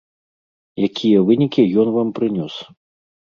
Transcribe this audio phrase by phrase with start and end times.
[0.87, 2.57] Якія вынікі ён вам прынёс?